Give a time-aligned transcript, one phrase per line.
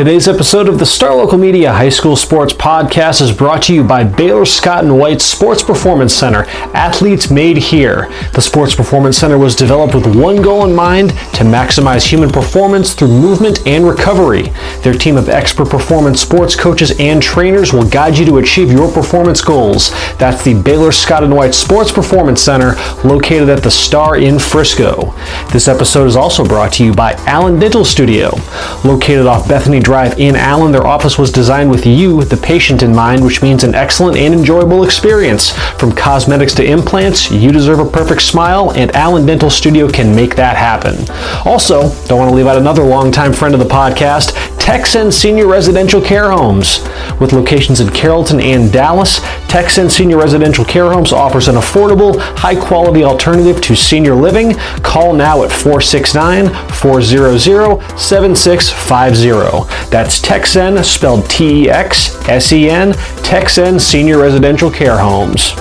[0.00, 3.84] Today's episode of the Star Local Media High School Sports Podcast is brought to you
[3.84, 8.08] by Baylor Scott and White Sports Performance Center, athletes made here.
[8.32, 12.94] The Sports Performance Center was developed with one goal in mind to maximize human performance
[12.94, 14.44] through movement and recovery.
[14.82, 18.90] Their team of expert performance sports coaches and trainers will guide you to achieve your
[18.90, 19.90] performance goals.
[20.16, 22.72] That's the Baylor Scott and White Sports Performance Center
[23.04, 25.14] located at the Star in Frisco.
[25.52, 28.30] This episode is also brought to you by Allen Dental Studio,
[28.82, 30.70] located off Bethany Drive in Allen.
[30.70, 34.32] Their office was designed with you, the patient, in mind, which means an excellent and
[34.32, 35.50] enjoyable experience.
[35.80, 40.36] From cosmetics to implants, you deserve a perfect smile, and Allen Dental Studio can make
[40.36, 40.94] that happen.
[41.44, 46.00] Also, don't want to leave out another longtime friend of the podcast, Texsen Senior Residential
[46.00, 46.78] Care Homes.
[47.18, 52.54] With locations in Carrollton and Dallas, Texsen Senior Residential Care Homes offers an affordable, high
[52.54, 54.54] quality alternative to senior living.
[54.82, 59.90] Call now at 469 400 7650.
[59.90, 62.92] That's Texsen, spelled T E X S E N,
[63.24, 65.54] Texsen Senior Residential Care Homes.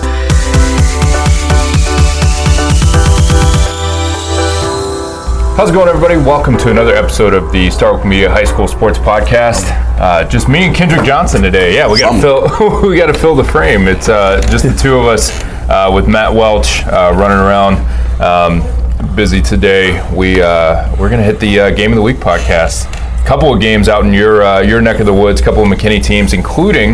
[5.59, 6.15] How's it going, everybody?
[6.15, 9.65] Welcome to another episode of the Star Local Media High School Sports Podcast.
[9.99, 11.75] Uh, just me and Kendrick Johnson today.
[11.75, 13.89] Yeah, we got to fill we got to fill the frame.
[13.89, 15.37] It's uh, just the two of us
[15.69, 17.75] uh, with Matt Welch uh, running around.
[18.21, 20.01] Um, busy today.
[20.15, 22.85] We uh, we're gonna hit the uh, Game of the Week podcast.
[23.25, 25.41] Couple of games out in your your neck of the woods.
[25.41, 26.91] Couple of McKinney teams, including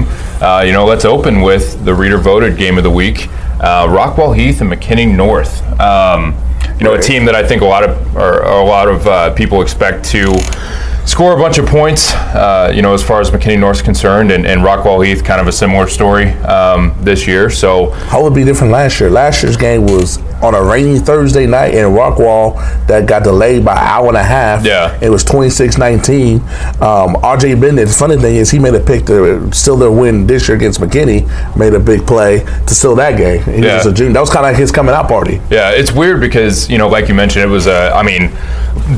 [0.66, 0.86] you know.
[0.88, 3.30] Let's open with the reader voted Game of the Week.
[3.60, 5.62] Rockwall Heath and McKinney North.
[5.80, 6.36] Um,
[6.80, 9.08] you know, a team that I think a lot of or, or a lot of
[9.08, 10.36] uh, people expect to
[11.06, 12.14] score a bunch of points.
[12.14, 15.48] Uh, you know, as far as McKinney North's concerned, and, and Rockwall Heath, kind of
[15.48, 17.50] a similar story um, this year.
[17.50, 19.10] So how would it be different last year?
[19.10, 22.56] Last year's game was on a rainy Thursday night in Rockwall
[22.88, 24.66] that got delayed by an hour and a half.
[24.66, 26.40] Yeah, it was 26-19.
[26.82, 27.88] Um, RJ Bennett.
[27.88, 30.80] The funny thing is, he made a pick to steal their win this year against
[30.80, 31.26] McKinney.
[31.56, 33.42] Made a big play to steal that game.
[33.44, 33.78] He yeah.
[33.78, 34.14] was a junior.
[34.14, 35.42] That was kind of like his coming out party.
[35.50, 37.92] Yeah, it's weird because you know, like you mentioned, it was a.
[37.94, 38.32] I mean,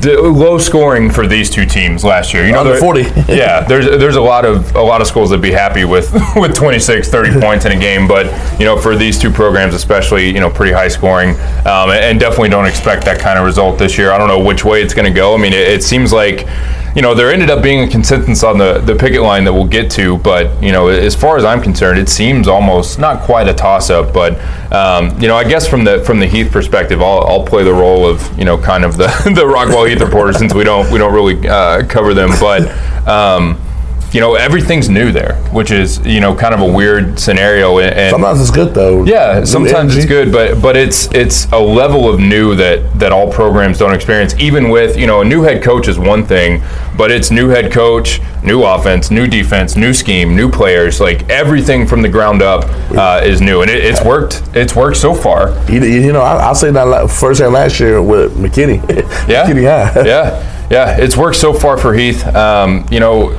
[0.02, 2.46] low scoring for these two teams last year.
[2.46, 3.02] You know, under 40.
[3.28, 6.56] yeah, there's there's a lot of a lot of schools that'd be happy with with
[6.56, 8.26] 26, 30 points in a game, but
[8.60, 11.32] you know, for these two programs especially, you know, pretty high scoring,
[11.66, 14.12] um, and definitely don't expect that kind of result this year.
[14.12, 15.34] I don't know which way it's going to go.
[15.34, 16.48] I mean, it, it seems like
[16.96, 19.68] you know, there ended up being a consensus on the, the picket line that we'll
[19.68, 23.48] get to, but, you know, as far as I'm concerned, it seems almost not quite
[23.48, 24.40] a toss up, but,
[24.72, 27.74] um, you know, I guess from the from the Heath perspective, I'll, I'll play the
[27.74, 30.98] role of, you know, kind of the, the Rockwall Heath reporter since we don't we
[30.98, 32.68] don't really uh, cover them, but,
[33.08, 33.62] um,
[34.14, 37.80] you know everything's new there, which is you know kind of a weird scenario.
[37.80, 39.04] And sometimes it's good though.
[39.04, 43.32] Yeah, sometimes it's good, but but it's it's a level of new that that all
[43.32, 44.34] programs don't experience.
[44.40, 46.64] Even with you know a new head coach is one thing,
[46.98, 51.02] but it's new head coach, new offense, new defense, new scheme, new players.
[51.02, 54.42] Like everything from the ground up uh, is new, and it, it's worked.
[54.54, 55.50] It's worked so far.
[55.70, 58.78] You, you know, I, will say that first and last year with McKinney.
[59.28, 60.06] Yeah, McKinney High.
[60.06, 60.98] yeah, yeah.
[60.98, 62.26] It's worked so far for Heath.
[62.28, 63.36] Um, you know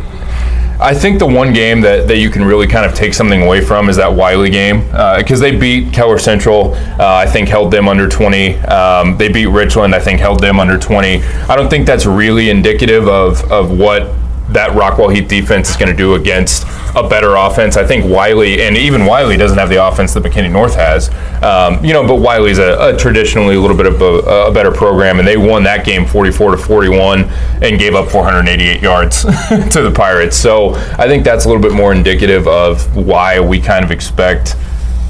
[0.81, 3.61] I think the one game that, that you can really kind of take something away
[3.61, 6.75] from is that Wylie game because uh, they beat Keller Central.
[6.75, 8.59] Uh, I think held them under 20.
[8.59, 9.93] Um, they beat Richland.
[9.93, 11.21] I think held them under 20.
[11.23, 14.15] I don't think that's really indicative of of what
[14.51, 17.77] that Rockwall Heath defense is going to do against a better offense.
[17.77, 21.11] I think Wylie, and even Wylie doesn't have the offense that McKinney North has,
[21.43, 24.73] um, you know, but Wylie's a, a traditionally a little bit of a, a, better
[24.73, 27.25] program, and they won that game 44 to 41
[27.63, 29.23] and gave up 488 yards
[29.73, 30.37] to the Pirates.
[30.37, 34.57] So I think that's a little bit more indicative of why we kind of expect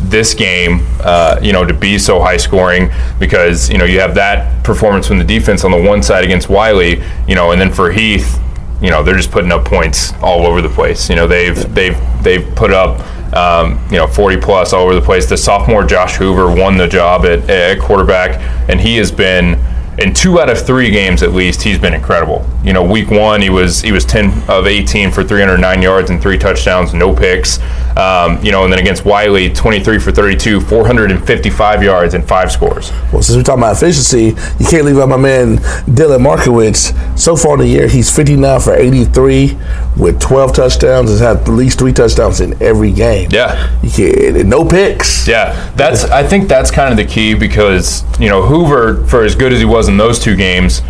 [0.00, 4.14] this game, uh, you know, to be so high scoring because you know you have
[4.14, 7.72] that performance from the defense on the one side against Wylie, you know, and then
[7.72, 8.40] for Heath,
[8.80, 11.08] you know they're just putting up points all over the place.
[11.10, 13.00] You know they've they've they've put up
[13.34, 15.28] um, you know 40 plus all over the place.
[15.28, 19.58] The sophomore Josh Hoover won the job at, at quarterback, and he has been
[19.98, 22.46] in two out of three games at least he's been incredible.
[22.62, 26.22] You know week one he was he was 10 of 18 for 309 yards and
[26.22, 27.58] three touchdowns, no picks.
[27.96, 32.92] Um, you know, and then against Wylie, 23 for 32, 455 yards and five scores.
[33.12, 35.56] Well, since we're talking about efficiency, you can't leave out my man
[35.86, 36.92] Dylan Markowitz.
[37.20, 39.56] So far in the year, he's 59 for 83
[39.96, 41.10] with 12 touchdowns.
[41.10, 43.30] Has had at least three touchdowns in every game.
[43.32, 43.76] Yeah.
[43.82, 45.26] You can't, no picks.
[45.26, 46.04] Yeah, that's.
[46.04, 49.58] I think that's kind of the key because you know Hoover, for as good as
[49.58, 50.82] he was in those two games,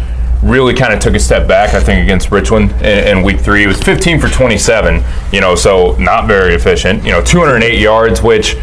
[0.43, 1.75] really kind of took a step back.
[1.75, 5.03] I think against Richland in, in week three, it was 15 for 27.
[5.33, 7.05] You know, so not very efficient.
[7.05, 8.57] You know, 208 yards, which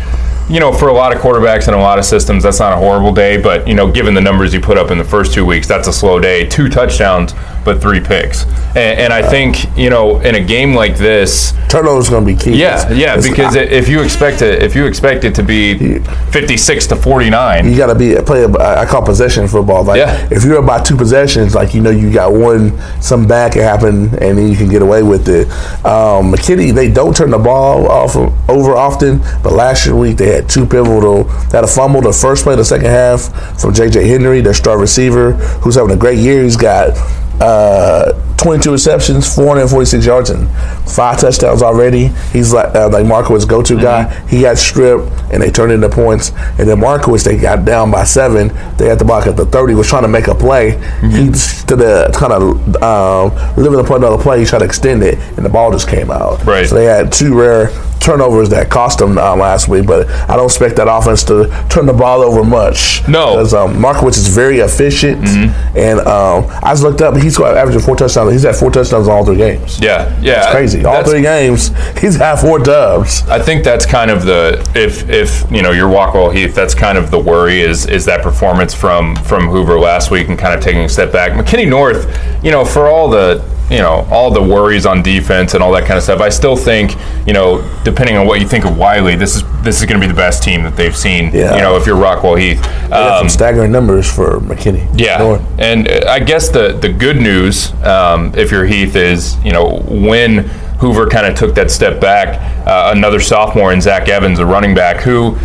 [0.47, 2.75] you know, for a lot of quarterbacks and a lot of systems, that's not a
[2.75, 3.41] horrible day.
[3.41, 5.87] But you know, given the numbers you put up in the first two weeks, that's
[5.87, 6.45] a slow day.
[6.47, 7.33] Two touchdowns,
[7.63, 8.45] but three picks.
[8.75, 12.37] And, and I think you know, in a game like this, turnovers going to be
[12.37, 12.59] key.
[12.59, 15.99] Yeah, yeah, it's- because I- if you expect it, if you expect it to be
[16.31, 18.43] 56 to 49, you got to be play.
[18.45, 19.83] I call possession football.
[19.83, 20.27] Like Yeah.
[20.29, 24.09] if you're about two possessions, like you know you got one, some bad can happen,
[24.19, 25.47] and then you can get away with it.
[25.85, 28.15] Um, McKinney, they don't turn the ball off
[28.49, 31.23] over often, but last year week they had two pivotal.
[31.23, 34.07] They had a fumble the first play, of the second half from J.J.
[34.07, 35.31] Henry, their star receiver,
[35.61, 36.43] who's having a great year.
[36.43, 36.89] He's got.
[37.41, 38.13] Uh,
[38.45, 40.47] 22 receptions, 446 yards, and
[40.87, 42.09] five touchdowns already.
[42.31, 44.03] He's like uh, like Markowitz' go-to guy.
[44.27, 46.31] He got stripped, and they turned into points.
[46.59, 48.49] And then Markowitz, they got down by seven.
[48.77, 49.73] They had the block at the 30.
[49.73, 50.71] Was trying to make a play.
[51.01, 51.31] He
[51.65, 54.39] to the kind of um, living to play another play.
[54.41, 56.43] He tried to extend it, and the ball just came out.
[56.45, 56.67] Right.
[56.67, 59.87] So they had two rare turnovers that cost them um, last week.
[59.87, 63.01] But I don't expect that offense to turn the ball over much.
[63.07, 63.31] No.
[63.31, 65.77] because um, Markowitz is very efficient, Mm-hmm.
[65.77, 67.15] and um, I just looked up.
[67.17, 68.34] He's averaging four touchdowns.
[68.35, 69.79] He's had four touchdowns in all three games.
[69.79, 70.83] yeah, yeah, It's crazy.
[70.83, 71.71] All three games,
[72.01, 73.25] he's had four dubs.
[73.29, 76.97] I think that's kind of the if if you know you're Rockwall Heath, that's kind
[76.97, 80.61] of the worry is is that performance from from Hoover last week and kind of
[80.61, 81.31] taking a step back.
[81.31, 82.05] McKinney North,
[82.43, 85.85] you know, for all the you know all the worries on defense and all that
[85.85, 86.95] kind of stuff, I still think
[87.25, 90.07] you know depending on what you think of Wylie, this is this is going to
[90.07, 91.31] be the best team that they've seen.
[91.33, 91.55] Yeah.
[91.55, 92.63] You know, if you're Rockwall Heath.
[92.91, 94.87] Um, some staggering numbers for McKinney.
[94.97, 95.41] Yeah, North.
[95.57, 99.79] and uh, I guess the the good news, um, if you're Heath, is you know
[99.87, 100.39] when
[100.79, 104.75] Hoover kind of took that step back, uh, another sophomore in Zach Evans, a running
[104.75, 105.37] back who.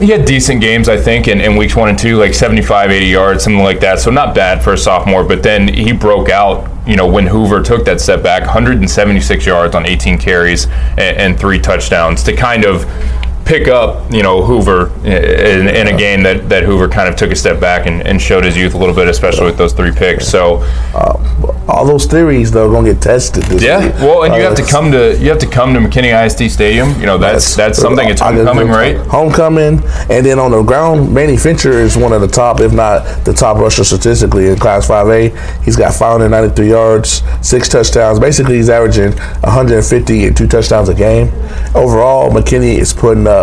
[0.00, 3.06] He had decent games, I think, in, in weeks one and two, like 75, 80
[3.06, 4.00] yards, something like that.
[4.00, 5.22] So not bad for a sophomore.
[5.22, 9.74] But then he broke out, you know, when Hoover took that step back, 176 yards
[9.74, 12.84] on 18 carries and, and three touchdowns to kind of
[13.44, 17.30] pick up, you know, Hoover in, in a game that, that Hoover kind of took
[17.30, 19.92] a step back and, and showed his youth a little bit, especially with those three
[19.92, 20.26] picks.
[20.26, 20.62] So,
[21.66, 23.42] All those theories though are gonna get tested.
[23.44, 23.94] This yeah, week.
[23.96, 26.50] well, and you Uh, have to come to you have to come to McKinney ISD
[26.50, 26.88] Stadium.
[27.00, 28.08] You know, that's that's something.
[28.08, 28.96] It's homecoming, right?
[29.08, 33.24] Homecoming, and then on the ground, Manny Fincher is one of the top, if not
[33.24, 35.32] the top rusher statistically in Class 5A.
[35.64, 38.20] He's got 593 yards, six touchdowns.
[38.20, 39.12] Basically, he's averaging
[39.42, 41.28] 150 and two touchdowns a game.
[41.74, 43.33] Overall, McKinney is putting up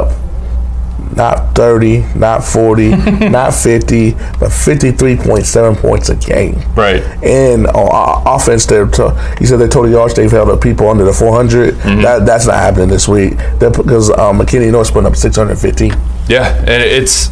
[1.15, 2.89] not 30, not 40,
[3.29, 6.55] not 50, but 53.7 points a game.
[6.75, 7.03] Right.
[7.23, 11.03] And on offense, they're to, you said their total yards they've held up people under
[11.03, 11.75] the 400.
[11.75, 12.01] Mm-hmm.
[12.01, 13.37] That that's not happening this week.
[13.59, 15.91] Because um, McKinney North's putting up 615.
[16.27, 17.29] Yeah, and it's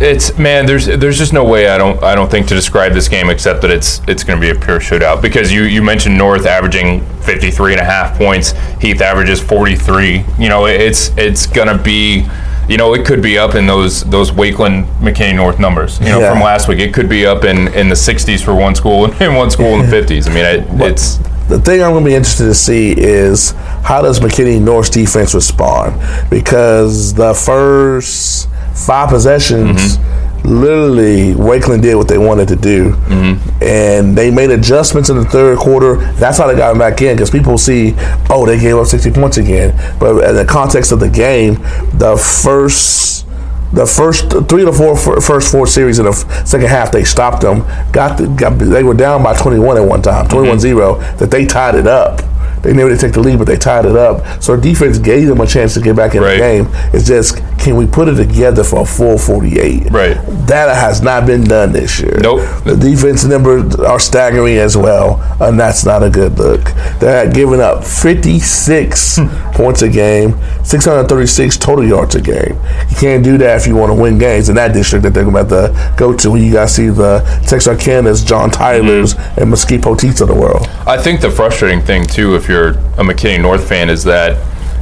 [0.00, 3.08] it's man, there's there's just no way I don't I don't think to describe this
[3.08, 6.16] game except that it's it's going to be a pure shootout because you you mentioned
[6.16, 10.24] North averaging 53 and a half points, Heath averages 43.
[10.38, 12.26] You know, it's it's going to be
[12.68, 16.00] you know, it could be up in those those Wakeland McKinney North numbers.
[16.00, 16.32] You know, Yeah.
[16.32, 19.36] from last week, it could be up in, in the 60s for one school and
[19.36, 20.30] one school in the 50s.
[20.30, 23.50] I mean, it, it's The thing I'm going to be interested to see is
[23.82, 26.00] how does McKinney North's defense respond?
[26.30, 30.48] Because the first five possessions, mm-hmm.
[30.48, 33.62] literally, Wakeland did what they wanted to do, mm-hmm.
[33.62, 35.96] and they made adjustments in the third quarter.
[36.14, 37.16] That's how they got them back in.
[37.16, 37.94] Because people see,
[38.30, 41.54] oh, they gave up 60 points again, but in the context of the game,
[41.94, 43.24] the first
[43.72, 46.12] the first three to four first four series in the
[46.44, 50.00] second half they stopped them got, the, got they were down by 21 at one
[50.00, 50.52] time mm-hmm.
[50.52, 52.20] 21-0 that they tied it up
[52.64, 54.42] they never did take the lead but they tied it up.
[54.42, 56.34] So our defense gave them a chance to get back in Right.
[56.34, 56.68] the game.
[56.92, 60.16] It's just can we put it together for a full 48 Right.
[60.46, 62.18] that has not been done this year.
[62.20, 62.40] Nope.
[62.64, 66.72] the defense numbers are staggering as well and that's not a good look.
[67.00, 69.26] They're giving up 56 hmm.
[69.52, 72.58] points a game 636 total yards a game.
[72.88, 75.28] You can't do that if you want to win games in that district that they're
[75.28, 79.40] about to go to when you guys see the Texas Texarkana's John Tyler's mm-hmm.
[79.40, 80.68] and Mesquite Poteets of the world.
[80.86, 84.36] I think the frustrating thing too, if you're a McKinney North fan, is that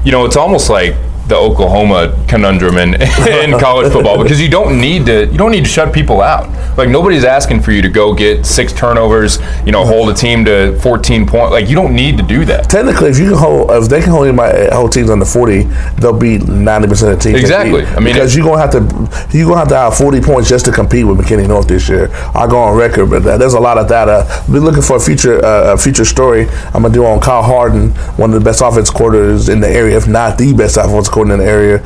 [0.04, 0.94] you know it's almost like
[1.28, 2.94] the Oklahoma conundrum in,
[3.28, 6.48] in college football because you don't need to you don't need to shut people out.
[6.76, 10.44] Like nobody's asking for you to go get six turnovers, you know, hold a team
[10.46, 11.52] to 14 points.
[11.52, 12.68] Like you don't need to do that.
[12.68, 15.62] Technically, if you can hold, if they can hold anybody, hold teams under 40,
[15.98, 17.40] they'll be 90 percent of the teams.
[17.40, 17.84] Exactly.
[17.86, 20.48] I mean, because it- you're gonna have to you're gonna have to have 40 points
[20.48, 22.10] just to compete with McKinney North this year.
[22.34, 24.26] I go on record, but that, there's a lot of data.
[24.28, 26.48] I'll be looking for a future uh, a future story.
[26.74, 29.96] I'm gonna do on Kyle Harden, one of the best offense quarters in the area,
[29.96, 31.78] if not the best offense coordinator area.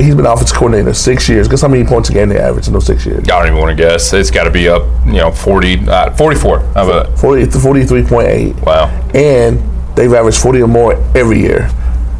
[0.00, 1.48] He's been offense coordinator six years.
[1.48, 3.20] Guess how many points a game they average in those six years?
[3.24, 4.12] I don't even want to guess.
[4.12, 6.60] It's got to be up, you know, 40, uh, 44.
[6.60, 8.62] How about 40 to 43.8.
[8.64, 8.86] Wow.
[9.14, 9.60] and
[9.96, 11.68] they've averaged 40 or more every year.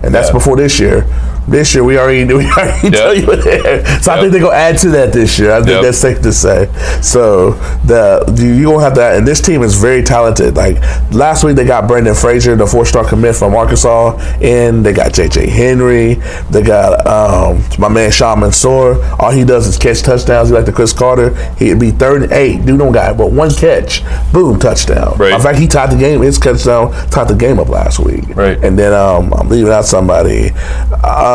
[0.03, 0.33] And that's Yeah.
[0.35, 1.07] before this year.
[1.51, 3.85] This year we already we already tell you there.
[4.01, 5.51] So I think they're gonna add to that this year.
[5.53, 5.83] I think Yep.
[5.83, 6.69] that's safe to say.
[7.03, 7.53] So
[7.85, 10.57] the you gonna have that and this team is very talented.
[10.57, 10.81] Like
[11.13, 15.13] last week they got Brandon Frazier, the four star commit from Arkansas, and they got
[15.13, 16.15] JJ Henry,
[16.51, 19.03] they got um, my man Sean Mansour.
[19.19, 20.49] All he does is catch touchdowns.
[20.51, 21.35] He like the Cris Carter.
[21.57, 22.65] He'd be third and eight.
[22.65, 24.03] Dude don't got but one catch.
[24.33, 25.17] Boom, touchdown.
[25.19, 25.33] Right.
[25.33, 26.23] In fact, he tied the game.
[26.23, 28.25] His touchdown tied the game up last week.
[28.37, 28.63] Right.
[28.63, 30.51] And then um, I'm leaving out somebody.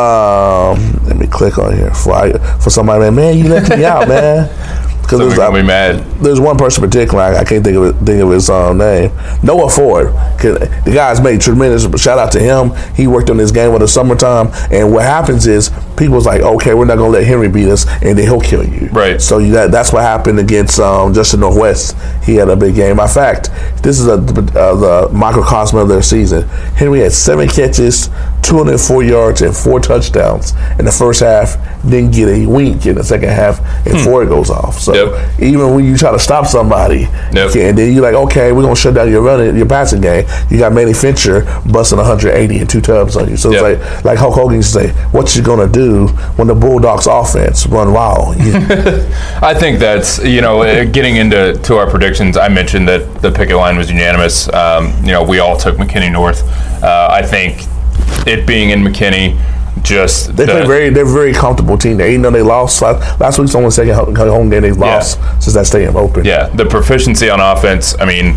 [0.06, 3.00] Um, let me click on here for I, for somebody.
[3.00, 4.48] Man, man, you left me out, man.
[5.06, 6.04] Because there's, gonna be mad.
[6.20, 7.22] there's one person in particular.
[7.22, 9.12] I, I can't think of it, think of his um, name.
[9.40, 10.08] Noah Ford.
[10.42, 11.84] The guy's made tremendous.
[12.02, 12.72] Shout out to him.
[12.96, 14.48] He worked on this game in the summertime.
[14.72, 18.18] And what happens is people's like, okay, we're not gonna let Henry beat us, and
[18.18, 18.88] then he'll kill you.
[18.88, 19.22] Right.
[19.22, 21.96] So you that, that's what happened against um, Justin Northwest.
[22.24, 22.98] He had a big game.
[22.98, 23.50] In fact,
[23.84, 26.48] this is a, uh, the microcosm of their season.
[26.74, 28.08] Henry had seven catches,
[28.46, 31.56] 204 yards, and four touchdowns in the first half.
[31.82, 34.78] Didn't get a wink in the second half, and before it goes off.
[34.80, 35.40] So Yep.
[35.40, 37.54] even when you try to stop somebody, Yep.
[37.56, 40.24] And then you're like, okay, we're gonna shut down your running, your passing game.
[40.50, 43.36] You got Manny Fincher busting 180 and two tubs on you.
[43.36, 43.62] So Yep.
[43.62, 47.06] it's like, like Hulk Hogan used to say, what you gonna do when the Bulldogs
[47.06, 48.36] offense run wild?
[48.38, 48.54] You-
[49.42, 52.36] I think that's you know uh, getting into to our predictions.
[52.36, 54.52] I mentioned that the picket line was unanimous.
[54.52, 56.42] Um, you know, we all took McKinney North.
[56.82, 57.62] Uh, I think
[58.26, 59.38] it being in McKinney,
[59.82, 60.90] just They the- play very.
[60.90, 61.96] They're very comfortable team.
[61.98, 65.54] They even though they lost last, last week's only second home game they've lost since
[65.54, 66.26] that stadium opened.
[66.26, 67.94] Yeah, the proficiency on offense.
[68.00, 68.36] I mean,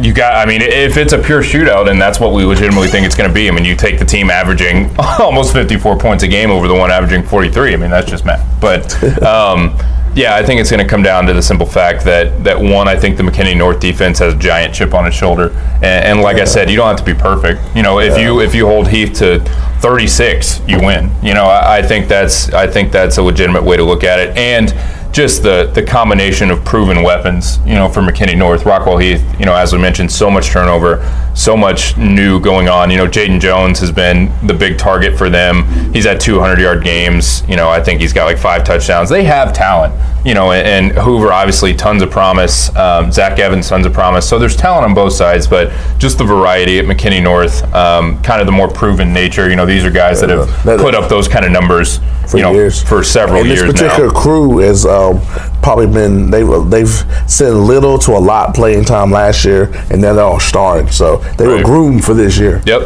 [0.00, 0.34] you got.
[0.34, 3.28] I mean, if it's a pure shootout, and that's what we legitimately think it's going
[3.28, 3.48] to be.
[3.48, 6.90] I mean, you take the team averaging almost 54 points a game over the one
[6.90, 7.74] averaging 43.
[7.74, 8.44] I mean, that's just math.
[8.60, 9.76] But um,
[10.16, 12.88] yeah, I think it's going to come down to the simple fact that that one,
[12.88, 16.20] I think the McKinney North defense has a giant chip on its shoulder, and, and
[16.22, 17.60] like I said, you don't have to be perfect.
[17.76, 19.40] You know, if you if you hold Heath to
[19.80, 21.10] 36, you win.
[21.22, 24.18] You know, I, I think that's I think that's a legitimate way to look at
[24.18, 24.74] it, and
[25.12, 29.44] just the the combination of proven weapons, you know, for McKinney North, Rockwall Heath, you
[29.44, 30.96] know, as we mentioned, so much turnover,
[31.36, 32.90] so much new going on.
[32.90, 35.64] You know, Jaden Jones has been the big target for them.
[35.92, 37.46] He's had 200 yard games.
[37.46, 39.10] You know, I think he's got like five touchdowns.
[39.10, 39.94] They have talent,
[40.26, 42.74] you know, and, and Hoover obviously tons of promise.
[42.74, 44.28] Um, Zach Evans tons of promise.
[44.28, 48.40] So there's talent on both sides, but just the variety at McKinney North, um, kind
[48.40, 49.48] of the more proven nature.
[49.48, 50.48] You know, these are guys that have
[50.80, 52.82] put up those kind of numbers, For you know, years.
[52.82, 54.20] for several and years this particular now.
[54.20, 55.20] crew has um,
[55.62, 60.12] probably been they they've sent little to a lot playing time last year, and now
[60.14, 60.90] they're all starting.
[60.90, 62.62] So they were groomed for this year.
[62.66, 62.82] Yep.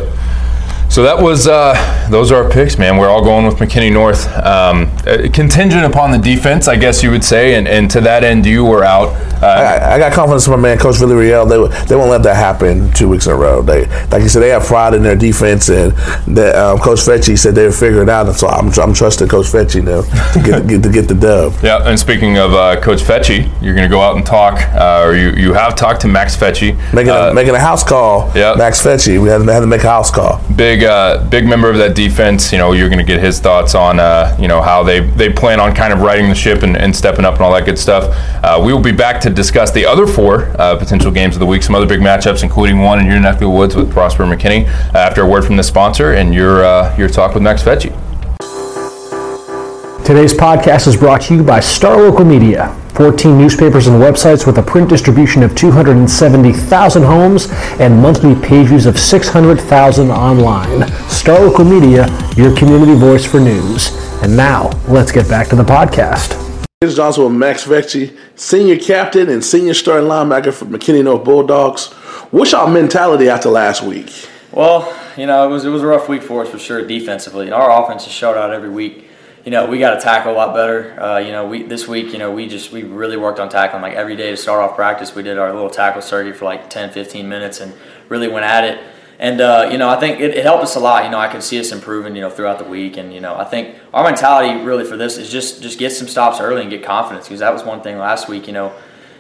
[0.90, 2.96] So that was uh, those are our picks, man.
[2.96, 4.26] We're all going with McKinney North.
[4.38, 8.24] Um, uh, contingent upon the defense, I guess you would say, and, and to that
[8.24, 9.10] end, you were out.
[9.40, 11.48] Uh, I, I got confidence in my man, Coach Villarreal.
[11.48, 13.62] They they won't let that happen two weeks in a row.
[13.62, 15.92] They like you said, they have pride in their defense, and
[16.36, 18.26] that um, Coach Fetchy said they would figure it out.
[18.26, 21.54] And so I'm, I'm trusting Coach Fetchy now to get, get to get the dub.
[21.62, 25.04] yeah, and speaking of uh, Coach Fetchy, you're going to go out and talk, uh,
[25.06, 28.30] or you, you have talked to Max Fetchy, Making uh, a, making a house call.
[28.36, 29.18] Yeah, Max Fetchy.
[29.18, 30.42] We had, to- had to make a house call.
[30.56, 32.52] big uh, big member of that defense.
[32.52, 35.32] You know, you're going to get his thoughts on uh, you know how they they
[35.32, 37.78] plan on kind of riding the ship and, and stepping up and all that good
[37.78, 38.14] stuff.
[38.44, 41.46] Uh, we will be back to discuss the other four uh, potential games of the
[41.46, 44.24] week, some other big matchups, including one in your neck of the woods with Prosper
[44.24, 44.66] McKinney.
[44.94, 47.92] Uh, after a word from the sponsor and your uh, your talk with Max Fetchy.
[50.04, 52.74] Today's podcast is brought to you by Star Local Media.
[52.94, 58.86] 14 newspapers and websites with a print distribution of 270,000 homes and monthly page views
[58.86, 60.88] of 600,000 online.
[61.08, 63.90] Star Local Media, your community voice for news.
[64.22, 66.30] And now, let's get back to the podcast.
[66.80, 71.24] This is Johnson with Max Vecchi, senior captain and senior starting linebacker for McKinney North
[71.24, 71.88] Bulldogs.
[72.32, 74.28] What's our mentality after last week?
[74.50, 77.52] Well, you know, it was it was a rough week for us for sure defensively.
[77.52, 79.09] Our offense is showed out every week.
[79.44, 81.00] You know, we got to tackle a lot better.
[81.00, 83.80] Uh, you know, we this week, you know, we just we really worked on tackling
[83.80, 85.14] like every day to start off practice.
[85.14, 87.72] We did our little tackle circuit for like 10, 15 minutes and
[88.10, 88.80] really went at it.
[89.18, 91.04] And uh, you know, I think it, it, helped us a lot.
[91.04, 92.16] You know, I could see us improving.
[92.16, 95.16] You know, throughout the week, and you know, I think our mentality really for this
[95.16, 97.98] is just just get some stops early and get confidence because that was one thing
[97.98, 98.46] last week.
[98.46, 98.72] You know,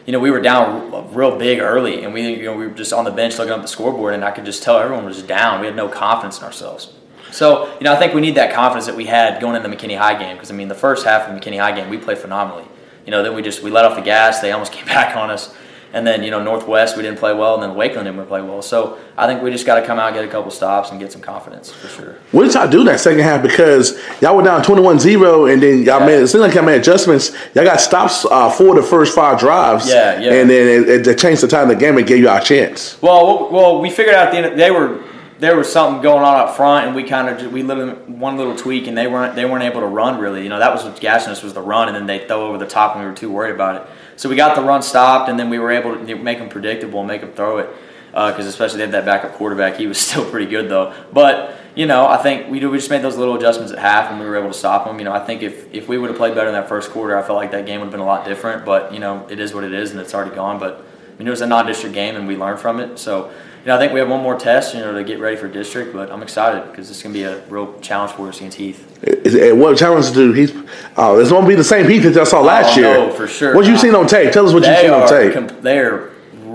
[0.06, 2.94] you know, we were down real big early, and we you know we were just
[2.94, 5.60] on the bench looking up the scoreboard, and I could just tell everyone was down.
[5.60, 6.92] We had no confidence in ourselves.
[7.32, 9.74] So, you know, I think we need that confidence that we had going into the
[9.74, 11.98] McKinney High game because I mean, the first half of the McKinney High game we
[11.98, 12.64] played phenomenally.
[13.04, 14.40] You know, then we just we let off the gas.
[14.40, 15.54] They almost came back on us.
[15.92, 18.62] And then you know Northwest we didn't play well, and then Wakeland didn't play well.
[18.62, 21.10] So I think we just got to come out, get a couple stops, and get
[21.10, 22.16] some confidence for sure.
[22.30, 23.42] What did y'all do that second half?
[23.42, 26.06] Because y'all were down 21-0, and then y'all yeah.
[26.06, 27.32] made it seemed like y'all made adjustments.
[27.54, 29.88] Y'all got stops uh, for the first five drives.
[29.88, 30.32] Yeah, yeah.
[30.34, 33.00] And then it, it changed the time of the game and gave you a chance.
[33.02, 35.02] Well, well, we figured out at the end they were
[35.40, 38.54] there was something going on up front, and we kind of we lived one little
[38.54, 40.42] tweak, and they weren't they weren't able to run really.
[40.42, 42.58] You know that was what gassing us was the run, and then they throw over
[42.58, 43.88] the top, and we were too worried about it.
[44.16, 47.00] So we got the run stopped, and then we were able to make them predictable
[47.00, 47.70] and make them throw it.
[48.10, 50.94] Because uh, especially they had that backup quarterback, he was still pretty good though.
[51.12, 54.20] But you know, I think we we just made those little adjustments at half, and
[54.20, 54.98] we were able to stop them.
[54.98, 57.16] You know, I think if if we would have played better in that first quarter,
[57.16, 58.66] I felt like that game would have been a lot different.
[58.66, 60.58] But you know, it is what it is, and it's already gone.
[60.58, 62.98] But I mean, it was a non-district game, and we learned from it.
[62.98, 65.36] So you know, I think we have one more test, you know, to get ready
[65.36, 65.92] for district.
[65.92, 68.98] But I'm excited because it's going to be a real challenge for us against Heath.
[69.02, 70.56] Is, what challenge do Heath?
[70.96, 72.94] Oh, it's going to be the same Heath that I saw last oh, year.
[72.94, 73.54] No, for sure.
[73.54, 74.32] What you seen on tape?
[74.32, 75.34] Tell us what you seen on tape.
[75.34, 76.10] Comp- they're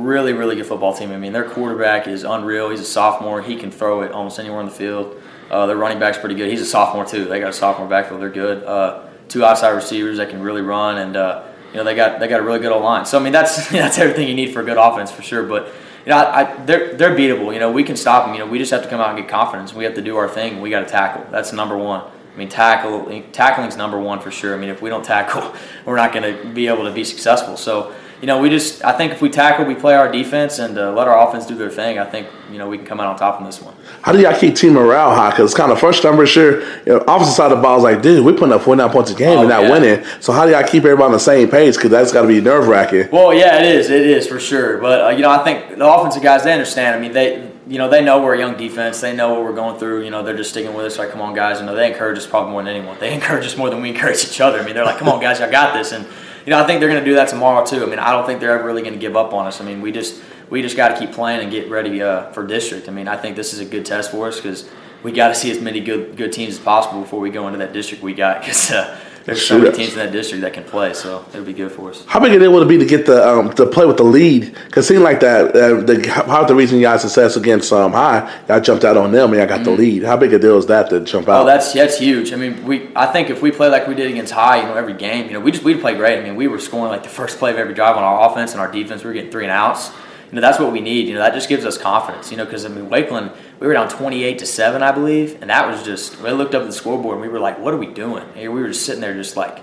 [0.05, 1.11] really, really good football team.
[1.11, 2.69] I mean, their quarterback is unreal.
[2.69, 3.41] He's a sophomore.
[3.41, 5.21] He can throw it almost anywhere on the field.
[5.49, 6.49] Uh, their running back's pretty good.
[6.49, 7.25] He's a sophomore too.
[7.25, 8.21] They got a sophomore backfield.
[8.21, 8.63] They're good.
[8.63, 12.27] Uh, two outside receivers that can really run, and uh, you know they got they
[12.27, 13.05] got a really good old line.
[13.05, 15.43] So I mean that's that's everything you need for a good offense for sure.
[15.43, 15.71] But
[16.05, 17.53] you know, I, I, they're they're beatable.
[17.53, 18.35] You know, we can stop them.
[18.35, 19.73] You know, we just have to come out and get confidence.
[19.73, 20.61] We have to do our thing.
[20.61, 21.25] We got to tackle.
[21.31, 22.01] That's number one.
[22.01, 24.53] I mean, tackle tackling's number one for sure.
[24.53, 27.57] I mean, if we don't tackle, we're not going to be able to be successful.
[27.57, 30.77] So you know, we just I think if we tackle, we play our defense and
[30.77, 31.99] uh, let our offense do their thing.
[31.99, 33.75] I think you know we can come out on top in this one.
[34.01, 35.31] How do y'all keep team morale high?
[35.31, 36.61] Because it's kind of frustrating for sure.
[36.85, 39.11] You know, opposite side of the ball is like, dude, we're putting up 49 points
[39.11, 39.71] a game oh, and not yeah.
[39.71, 40.05] winning.
[40.21, 41.75] So how do y'all keep everybody on the same page?
[41.75, 43.09] Because that's got to be nerve wracking.
[43.11, 43.89] Well, yeah, it is.
[43.89, 44.77] It is for sure.
[44.77, 46.95] But uh, you know, I think the offensive guys they understand.
[46.95, 49.01] I mean, they you know, they know we're a young defense.
[49.01, 50.03] They know what we're going through.
[50.03, 50.99] You know, they're just sticking with us.
[50.99, 51.59] Like, come on, guys.
[51.59, 52.97] You know, they encourage us probably more than anyone.
[52.99, 54.59] They encourage us more than we encourage each other.
[54.59, 55.91] I mean, they're like, come on, guys, y'all got this.
[55.91, 56.05] And
[56.45, 57.83] you know, I think they're going to do that tomorrow too.
[57.83, 59.61] I mean, I don't think they're ever really going to give up on us.
[59.61, 62.45] I mean, we just we just got to keep playing and get ready uh, for
[62.45, 62.87] district.
[62.87, 64.69] I mean, I think this is a good test for us because
[65.01, 67.59] we got to see as many good good teams as possible before we go into
[67.59, 68.71] that district we got because.
[68.71, 71.71] Uh, there's so many teams in that district that can play, so it'll be good
[71.71, 72.05] for us.
[72.05, 74.03] How big a deal would it be to get the um, to play with the
[74.03, 74.53] lead?
[74.65, 78.31] Because it seemed like that uh, the how the reason y'all success against um, High,
[78.47, 79.63] y'all jumped out on them and y'all got mm-hmm.
[79.63, 80.03] the lead.
[80.03, 81.41] How big a deal is that to jump out?
[81.41, 82.33] Oh, that's that's huge.
[82.33, 84.75] I mean, we I think if we play like we did against High, you know,
[84.75, 86.19] every game, you know, we just we'd play great.
[86.19, 88.51] I mean, we were scoring like the first play of every drive on our offense
[88.51, 89.03] and our defense.
[89.03, 89.89] We were getting three and outs
[90.29, 91.07] you know, that's what we need.
[91.07, 92.31] You know, that just gives us confidence.
[92.31, 95.49] You know, because I mean, Wakeland, we were down 28 to seven, I believe, and
[95.49, 96.19] that was just.
[96.21, 98.53] We looked up at the scoreboard and we were like, "What are we doing?" And
[98.53, 99.59] we were just sitting there, just like,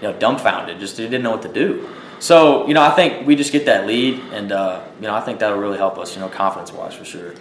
[0.00, 1.88] you know, dumbfounded, just didn't know what to do.
[2.18, 5.20] So, you know, I think we just get that lead, and uh, you know, I
[5.20, 7.34] think that'll really help us, you know, confidence wise for sure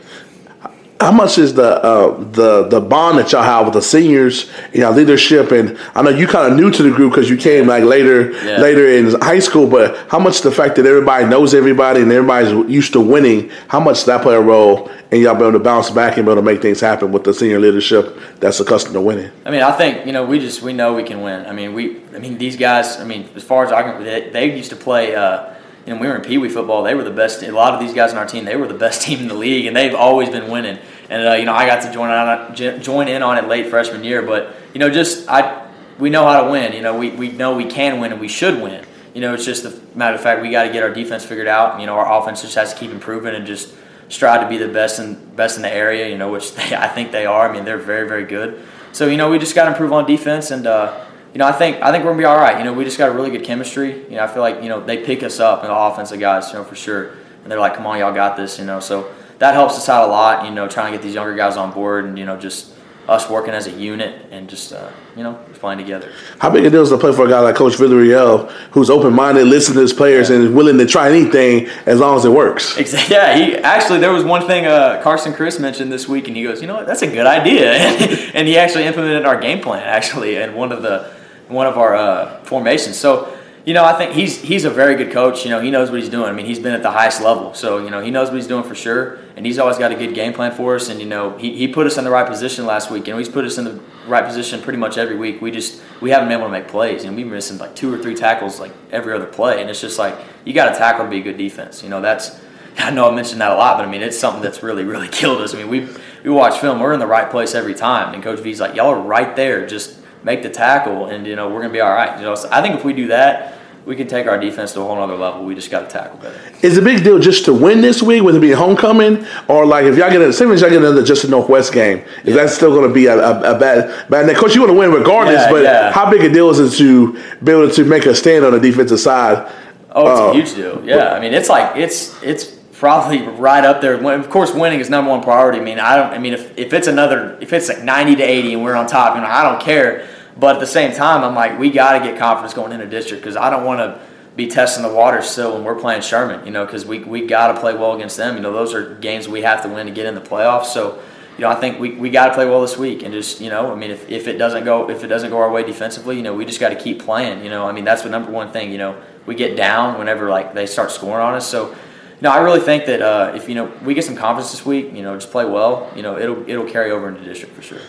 [1.02, 4.82] how much is the uh, the the bond that y'all have with the seniors, you
[4.82, 5.52] know, leadership?
[5.52, 8.32] And I know you kind of new to the group because you came like later
[8.46, 8.60] yeah.
[8.60, 9.68] later in high school.
[9.68, 13.80] But how much the fact that everybody knows everybody and everybody's used to winning, how
[13.80, 16.32] much does that play a role in y'all being able to bounce back and be
[16.32, 19.32] able to make things happen with the senior leadership that's accustomed to winning?
[19.44, 21.48] I mean, I think you know we just we know we can win.
[21.48, 22.98] I mean, we I mean these guys.
[22.98, 25.16] I mean, as far as I can, they, they used to play.
[25.16, 25.56] Uh,
[25.88, 26.84] know, we were in Pee Wee football.
[26.84, 27.42] They were the best.
[27.44, 29.34] A lot of these guys on our team, they were the best team in the
[29.34, 30.80] league, and they've always been winning.
[31.10, 34.04] And uh, you know, I got to join on join in on it late freshman
[34.04, 36.74] year, but you know, just I we know how to win.
[36.74, 38.86] You know, we, we know we can win and we should win.
[39.14, 41.48] You know, it's just a matter of fact we got to get our defense figured
[41.48, 41.80] out.
[41.80, 43.74] You know, our offense just has to keep improving and just
[44.10, 46.08] strive to be the best in best in the area.
[46.10, 47.50] You know, which they, I think they are.
[47.50, 48.64] I mean, they're very very good.
[48.94, 50.68] So you know, we just got to improve on defense and.
[50.68, 52.58] Uh, you know, I think I think we're gonna be all right.
[52.58, 54.04] You know, we just got a really good chemistry.
[54.04, 56.50] You know, I feel like you know they pick us up, and the offensive guys,
[56.52, 57.12] you know, for sure.
[57.44, 60.10] And they're like, "Come on, y'all got this." You know, so that helps us out
[60.10, 60.46] a lot.
[60.46, 62.74] You know, trying to get these younger guys on board, and you know, just
[63.08, 66.12] us working as a unit and just uh, you know playing together.
[66.40, 69.14] How big a deal is to play for a guy like Coach Villarreal, who's open
[69.14, 70.38] minded, listens to his players, yeah.
[70.38, 72.78] and is willing to try anything as long as it works?
[72.78, 73.16] Exactly.
[73.16, 73.38] Yeah.
[73.38, 76.62] He actually there was one thing uh, Carson Chris mentioned this week, and he goes,
[76.62, 77.74] you know what, that's a good idea,
[78.34, 81.12] and he actually implemented our game plan actually and one of the
[81.52, 82.98] one of our uh, formations.
[82.98, 85.44] So you know, I think he's he's a very good coach.
[85.46, 86.26] You know, he knows what he's doing.
[86.26, 88.48] I mean, he's been at the highest level, so you know he knows what he's
[88.48, 89.20] doing for sure.
[89.36, 90.90] And he's always got a good game plan for us.
[90.90, 93.06] And you know, he, he put us in the right position last week.
[93.06, 95.42] Know, he's put us in the right position pretty much every week.
[95.42, 97.04] We just we haven't been able to make plays.
[97.04, 99.62] You know, we've been missing like two or three tackles like every other play.
[99.62, 101.84] And it's just like you got to tackle to be a good defense.
[101.84, 102.40] You know, that's
[102.80, 105.08] I know I mentioned that a lot, but I mean it's something that's really really
[105.20, 105.54] killed us.
[105.54, 105.88] I mean we
[106.24, 108.90] we watch film, we're in the right place every time, and Coach V's like, y'all
[108.90, 112.18] are right there, just make the tackle, and you know we're gonna be all right.
[112.18, 114.82] You know, so I think if we do that, we can take our defense to
[114.82, 115.44] a whole other level.
[115.44, 116.40] We just got to tackle better.
[116.62, 119.66] Is it a big deal just to win this week, whether it be homecoming or
[119.66, 122.36] like if y'all get a same as y'all get another just a Northwest game, is
[122.36, 122.36] yeah.
[122.36, 124.30] that still going to be a, a, a, bad bad?
[124.30, 125.92] Of course, you want to win regardless, yeah, but yeah.
[125.92, 128.60] how big a deal is it to be able to make a stand on the
[128.60, 129.52] defensive side?
[129.94, 130.86] Oh, it's uh, a huge deal.
[130.86, 133.94] Yeah, I mean, it's like it's it's probably right up there.
[133.94, 135.60] Of course, winning is number one priority.
[135.60, 136.12] I mean, I don't.
[136.12, 138.88] I mean, if, if it's another, if it's like ninety to eighty and we're on
[138.88, 140.10] top, you know, I don't care.
[140.36, 143.22] But at the same time, I'm like, we got to get confidence going into district
[143.22, 144.02] because I don't want to
[144.36, 147.54] be testing the water still when we're playing Sherman, you know, because we, we got
[147.54, 148.36] to play well against them.
[148.36, 150.68] You know, those are games we have to win to get in the playoffs.
[150.68, 151.04] So,
[151.38, 153.52] you know, I think we, we got to play well this week and just, you
[153.52, 156.16] know, I mean, if, if it doesn't go if it doesn't go our way defensively,
[156.16, 157.44] you know, we just got to keep playing.
[157.44, 158.72] You know, I mean, that's the number one thing.
[158.72, 161.48] You know, we get down whenever like they start scoring on us.
[161.48, 161.76] So,
[162.22, 164.94] no, I really think that uh, if you know we get some confidence this week,
[164.94, 167.80] you know, just play well, you know, it'll it'll carry over into district for sure.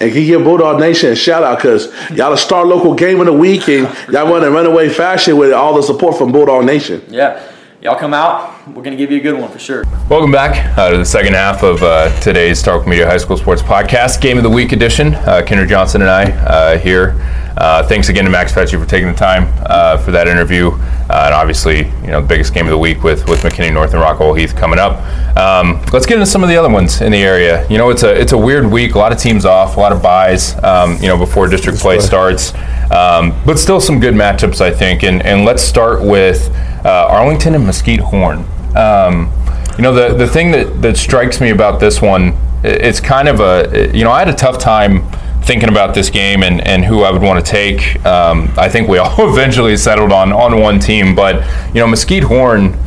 [0.00, 3.20] And can you give Bulldog Nation a shout out because y'all a star local game
[3.20, 6.64] of the week and y'all won in runaway fashion with all the support from Bulldog
[6.64, 7.02] Nation.
[7.08, 7.42] Yeah,
[7.82, 8.64] y'all come out.
[8.68, 9.82] We're gonna give you a good one for sure.
[10.08, 13.60] Welcome back uh, to the second half of uh, today's Star Media High School Sports
[13.60, 15.14] Podcast, Game of the Week edition.
[15.14, 17.16] Uh, Kendra Johnson and I uh, here.
[17.56, 20.70] Uh, thanks again to Max Fetchy for taking the time uh, for that interview.
[20.70, 23.92] Uh, and obviously, you know, the biggest game of the week with, with McKinney North
[23.94, 25.04] and Rockwall Heath coming up.
[25.36, 27.68] Um, let's get into some of the other ones in the area.
[27.68, 28.94] You know, it's a it's a weird week.
[28.94, 30.56] A lot of teams off, a lot of buys.
[30.62, 32.54] Um, you know, before district play starts,
[32.92, 35.02] um, but still some good matchups, I think.
[35.02, 36.48] And and let's start with
[36.84, 38.44] uh, Arlington and Mesquite Horn.
[38.76, 39.32] Um,
[39.76, 43.40] you know, the the thing that that strikes me about this one, it's kind of
[43.40, 45.04] a you know, I had a tough time
[45.42, 48.88] thinking about this game and, and who I would want to take, um, I think
[48.88, 51.14] we all eventually settled on on one team.
[51.14, 52.78] But you know, Mesquite Horn,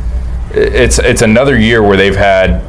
[0.52, 2.62] it's it's another year where they've had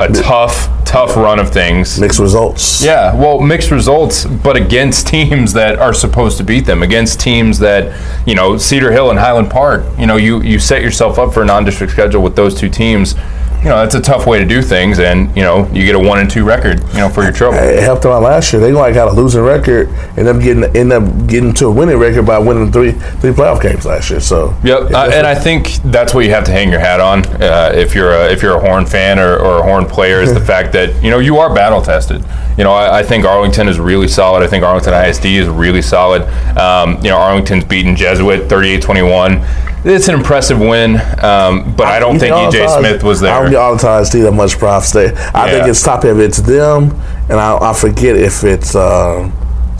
[0.00, 1.98] a tough tough run of things.
[1.98, 2.84] Mixed results.
[2.84, 7.58] Yeah, well, mixed results, but against teams that are supposed to beat them, against teams
[7.60, 9.84] that, you know, Cedar Hill and Highland Park.
[9.98, 13.14] You know, you you set yourself up for a non-district schedule with those two teams
[13.62, 15.98] you know that's a tough way to do things, and you know you get a
[15.98, 17.58] one and two record, you know, for your trouble.
[17.58, 18.60] It helped them out last year.
[18.60, 21.96] They like got a losing record, and them getting end up getting to a winning
[21.96, 24.18] record by winning three three playoff games last year.
[24.18, 27.24] So yep, uh, and I think that's what you have to hang your hat on
[27.40, 30.34] uh, if you're a if you're a Horn fan or, or a Horn player is
[30.34, 32.24] the fact that you know you are battle tested.
[32.58, 34.42] You know, I, I, think Arlington is really solid.
[34.42, 36.22] I think Arlington ISD is really solid.
[36.58, 41.98] Um, you know, Arlington's beaten Jesuit 38-21 it's an impressive win, um, but I, I
[41.98, 43.34] don't think EJ Smith was there.
[43.34, 45.14] I don't get all the time see that much props there.
[45.34, 45.52] I yeah.
[45.52, 46.90] think it's top of it's them,
[47.28, 48.74] and I, I forget if it's.
[48.74, 49.30] Uh,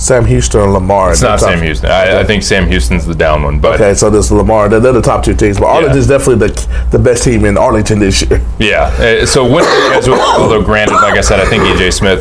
[0.03, 1.13] Sam Houston or Lamar.
[1.13, 1.89] It's not Sam Houston.
[1.89, 3.61] I, I, think Sam Houston's the down one.
[3.61, 4.69] But okay, so this Lamar.
[4.69, 7.57] They're, they're the top two teams, but Arlington is definitely the the best team in
[7.57, 8.45] Arlington this year.
[8.59, 8.87] Yeah.
[8.99, 12.21] Uh, so when, although granted, like I said, I think EJ Smith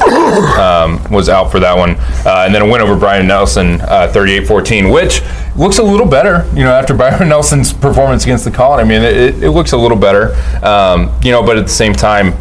[0.60, 4.12] um, was out for that one, uh, and then a win over Byron Nelson, uh,
[4.13, 5.22] 38-14, which
[5.56, 6.48] looks a little better.
[6.56, 9.78] You know, after Byron Nelson's performance against the Colony, I mean, it, it looks a
[9.78, 10.36] little better.
[10.63, 12.34] Um, you know, but at the same time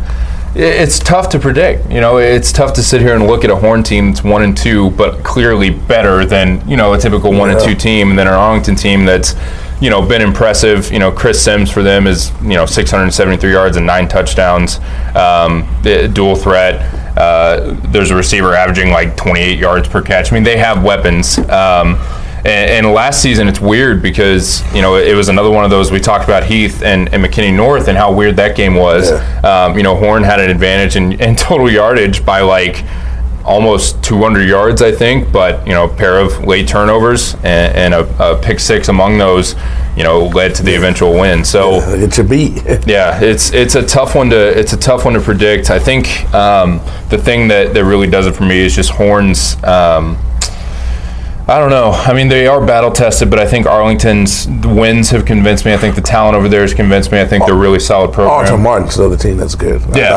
[0.55, 1.91] it's tough to predict.
[1.91, 4.43] You know, it's tough to sit here and look at a Horn team that's one
[4.43, 7.57] and two, but clearly better than you know a typical one yeah.
[7.57, 9.35] and two team, and then an Arlington team that's
[9.81, 10.93] you know been impressive.
[10.93, 14.81] You know, Chris Sims for them is you know 673 yards and nine touchdowns,
[15.15, 16.97] um, dual threat.
[17.17, 20.33] Uh, there's a receiver averaging like 28 yards per catch.
[20.33, 21.39] I mean, they have weapons.
[21.39, 21.99] Um,
[22.45, 25.93] and, and, last season, it's weird because you know it was another one of those
[25.93, 29.11] we talked about Heath and, and McKinney North and how weird that game was.
[29.11, 29.41] Yeah.
[29.67, 32.85] Um, you know, Horn had an advantage in, in total yardage by like
[33.45, 35.33] almost 200 yards, I think.
[35.33, 39.19] But you know, a pair of late turnovers and, and a, a, pick six among
[39.19, 39.55] those,
[39.97, 41.45] you know, led to the eventual win.
[41.45, 42.65] So yeah, it's a beat.
[42.87, 45.71] yeah, it's it's a tough one to it's a tough one to predict.
[45.71, 49.63] I think um, the thing that that really does it for me is just Horns.
[49.65, 50.17] Um,
[51.51, 51.91] I don't know.
[51.91, 55.73] I mean, they are battle tested, but I think Arlington's wins have convinced me.
[55.73, 57.21] I think the talent over there has convinced me.
[57.21, 58.31] I think they're really solid program.
[58.31, 59.83] Arlington Martin's another team that's good.
[59.93, 60.11] Yeah,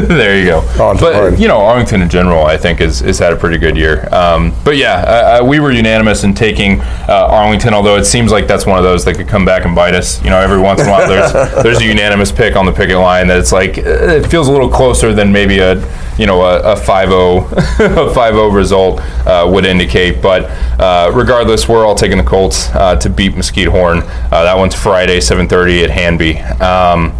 [0.08, 0.60] there you go.
[0.80, 1.38] Arlington but Martin.
[1.38, 4.08] you know, Arlington in general, I think, is is had a pretty good year.
[4.10, 7.74] Um, but yeah, I, I, we were unanimous in taking uh, Arlington.
[7.74, 10.24] Although it seems like that's one of those that could come back and bite us.
[10.24, 11.30] You know, every once in a while, there's
[11.62, 13.82] there's a unanimous pick on the picket line that it's like uh,
[14.16, 15.74] it feels a little closer than maybe a
[16.18, 20.22] you know a, a 5-0 a 5-0 result uh, would indicate.
[20.22, 20.44] But
[20.80, 23.98] uh, regardless, we're all taking the Colts uh, to beat Mesquite Horn.
[23.98, 26.38] Uh, that one's Friday, 7:30 at Hanby.
[26.38, 27.14] Um,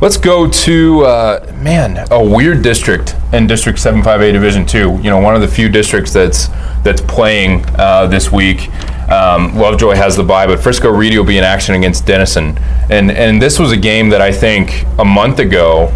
[0.00, 4.98] Let's go to uh, man a weird district in District 758 Division Two.
[5.02, 6.48] You know, one of the few districts that's
[6.82, 8.68] that's playing uh, this week.
[9.10, 12.58] Um, Lovejoy has the bye, but Frisco Reedy will be in action against Denison,
[12.90, 15.90] and and this was a game that I think a month ago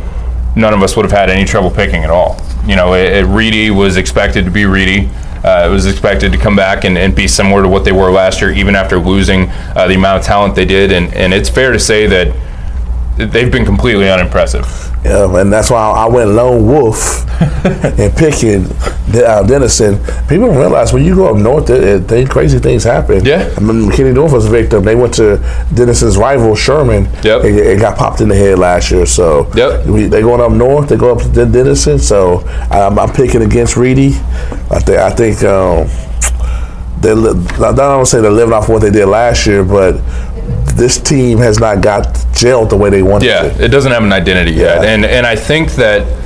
[0.56, 2.40] none of us would have had any trouble picking at all.
[2.66, 5.08] You know, it, it Reedy was expected to be Reedy.
[5.44, 8.10] Uh, it was expected to come back and, and, be similar to what they were
[8.10, 10.90] last year, even after losing uh, the amount of talent they did.
[10.90, 12.34] And, and it's fair to say that
[13.16, 14.87] they've been completely unimpressive.
[15.04, 17.24] Yeah, and that's why I went lone wolf
[17.64, 18.66] and picking
[19.14, 19.96] uh, Denison.
[20.26, 23.24] People don't realize when you go up north, they, crazy things happen.
[23.24, 24.84] Yeah, I mean, McKinney North was a victim.
[24.84, 25.38] They went to
[25.72, 27.04] Denison's rival Sherman.
[27.22, 29.06] Yep, and, and got popped in the head last year.
[29.06, 30.88] So yep, they going up north.
[30.88, 31.98] They go up to Denison.
[31.98, 34.08] So I'm, I'm picking against Reedy.
[34.70, 35.42] I think I think.
[35.42, 35.88] Um,
[37.00, 40.00] they, I don't say they're living off what they did last year, but
[40.76, 43.26] this team has not got gelled the way they wanted.
[43.26, 43.64] Yeah, to.
[43.64, 46.24] it doesn't have an identity yet, and and I think that.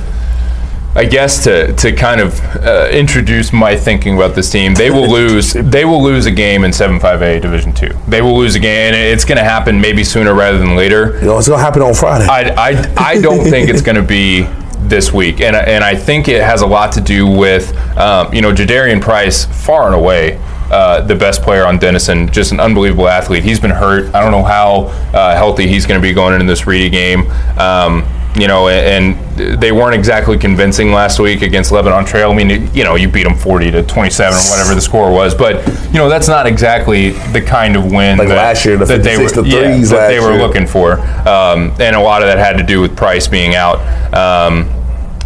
[0.95, 5.09] I guess to, to kind of uh, introduce my thinking about this team, they will
[5.11, 5.53] lose.
[5.53, 7.89] they will lose a game in seven five A Division Two.
[8.07, 11.17] They will lose a game, and it's going to happen maybe sooner rather than later.
[11.19, 12.27] You know, it's going to happen on Friday.
[12.27, 14.43] I, I, I don't think it's going to be
[14.87, 18.43] this week, and and I think it has a lot to do with um, you
[18.43, 20.39] know Jadarian Price far and away
[20.71, 23.43] uh, the best player on Denison, just an unbelievable athlete.
[23.43, 24.13] He's been hurt.
[24.13, 27.29] I don't know how uh, healthy he's going to be going into this Reedy game.
[27.57, 28.03] Um,
[28.35, 29.15] you know, and
[29.61, 32.31] they weren't exactly convincing last week against Lebanon Trail.
[32.31, 35.35] I mean, you know, you beat them 40 to 27 or whatever the score was,
[35.35, 38.85] but you know, that's not exactly the kind of win like that, last year, the
[38.85, 40.41] that they were, yeah, that they were year.
[40.41, 40.99] looking for.
[41.27, 43.77] Um, and a lot of that had to do with Price being out.
[44.13, 44.67] Um,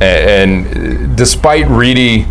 [0.02, 2.26] and, and despite Reedy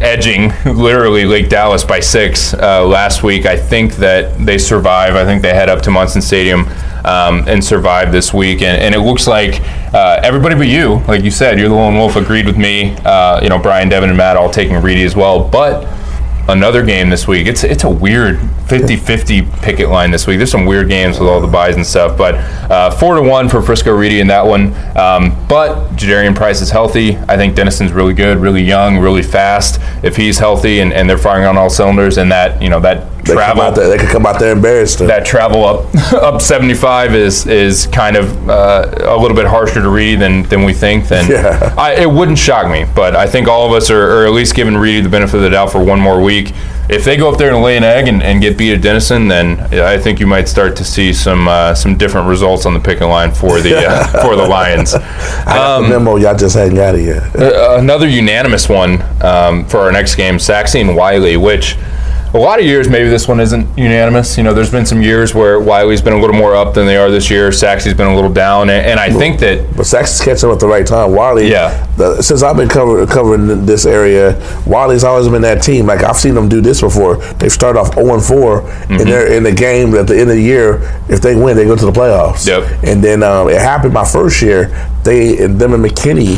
[0.00, 3.46] edging literally Lake Dallas by six uh, last week.
[3.46, 5.16] I think that they survive.
[5.16, 6.66] I think they head up to Munson Stadium
[7.04, 8.62] um, and survive this week.
[8.62, 9.60] And, and it looks like
[9.94, 12.96] uh, everybody but you, like you said, you're the lone wolf, agreed with me.
[13.04, 15.48] Uh, you know, Brian, Devin, and Matt all taking Reedy as well.
[15.48, 15.86] But
[16.48, 17.46] another game this week.
[17.46, 20.36] It's it's a weird 50-50 picket line this week.
[20.36, 22.34] There's some weird games with all the buys and stuff, but
[22.70, 24.74] uh, four to one for Frisco Reedy in that one.
[24.94, 27.16] Um, but Jadarian Price is healthy.
[27.16, 29.80] I think Denison's really good, really young, really fast.
[30.02, 33.24] If he's healthy and, and they're firing on all cylinders, and that you know that
[33.24, 34.98] they travel there, they could come out there embarrassed.
[34.98, 39.88] That travel up up 75 is is kind of uh, a little bit harsher to
[39.88, 41.08] read than than we think.
[41.08, 41.74] Then yeah.
[41.78, 44.54] I, it wouldn't shock me, but I think all of us are, are at least
[44.54, 46.52] giving Reedy the benefit of the doubt for one more week
[46.88, 49.28] if they go up there and lay an egg and, and get beat at Denison,
[49.28, 52.80] then I think you might start to see some uh, some different results on the
[52.80, 54.94] picking line for the uh, for the Lions.
[54.94, 57.36] I um, the memo, y'all just hadn't got it yet.
[57.36, 61.76] Uh, another unanimous one um, for our next game, Sachse and Wylie, which
[62.34, 64.36] a lot of years maybe this one isn't unanimous.
[64.36, 66.96] You know, there's been some years where Wylie's been a little more up than they
[66.96, 67.50] are this year.
[67.50, 69.76] Sachse's been a little down, and, and I think that.
[69.76, 71.14] But Sachse's catching up at the right time.
[71.14, 71.86] Wylie, yeah.
[71.96, 74.34] The, since I've been cover, covering this area,
[74.66, 75.86] Wylie's always been that team.
[75.86, 77.16] Like I've seen them do this before.
[77.34, 78.92] They've started off 0 and 4, mm-hmm.
[78.92, 80.80] and they're in the game at the end of the year.
[81.08, 82.46] If they win, they go to the playoffs.
[82.46, 82.84] Yep.
[82.84, 84.68] And then um, it happened my first year.
[85.04, 86.36] They and them and McKinney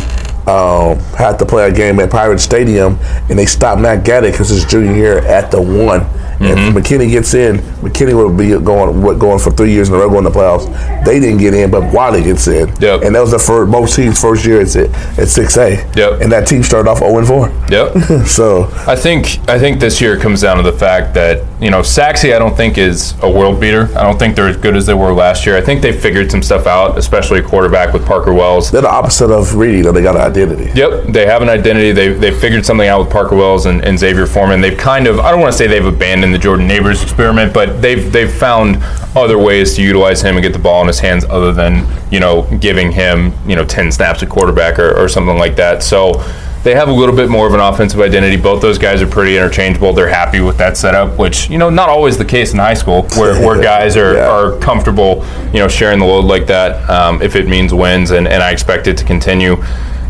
[0.49, 2.99] um, had to play a game at Pirate Stadium,
[3.29, 6.01] and they stopped Matt Gaddick because his junior year at the one.
[6.41, 6.77] Mm-hmm.
[6.77, 9.99] If McKinney gets in, McKinney will be going what, going for three years in a
[9.99, 11.05] row going to playoffs.
[11.05, 12.69] They didn't get in, but Wylie gets in.
[12.81, 13.03] Yep.
[13.03, 15.87] And that was the first most teams' first year at at six A.
[15.95, 16.23] Yep.
[16.23, 17.49] And that team started off zero and four.
[17.69, 18.27] Yep.
[18.27, 21.83] so I think I think this year comes down to the fact that you know
[21.83, 23.91] Sachse I don't think is a world beater.
[23.97, 25.57] I don't think they're as good as they were last year.
[25.57, 28.71] I think they figured some stuff out, especially a quarterback with Parker Wells.
[28.71, 29.93] They're the opposite of Reedy, though.
[29.93, 30.71] They got an identity.
[30.75, 31.13] Yep.
[31.13, 31.93] They have an identity.
[31.93, 34.61] They they figured something out with Parker Wells and, and Xavier Foreman.
[34.61, 37.83] They've kind of I don't want to say they've abandoned the Jordan Neighbors experiment, but
[37.83, 38.79] they've they've found
[39.15, 42.21] other ways to utilize him and get the ball in his hands other than you
[42.21, 45.83] know giving him you know ten snaps at quarterback or, or something like that.
[45.83, 46.25] So
[46.63, 48.37] they have a little bit more of an offensive identity.
[48.37, 49.93] Both those guys are pretty interchangeable.
[49.93, 53.03] They're happy with that setup, which you know not always the case in high school,
[53.17, 54.29] where, where guys are, yeah.
[54.29, 58.29] are comfortable, you know, sharing the load like that um, if it means wins, and,
[58.29, 59.57] and I expect it to continue